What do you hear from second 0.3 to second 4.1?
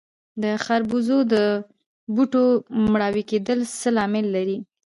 د خربوزو د بوټو مړاوي کیدل څه